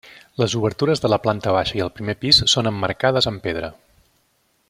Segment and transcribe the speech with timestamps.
[0.43, 3.73] Les obertures de la planta baixa i el primer pis són emmarcades amb pedra.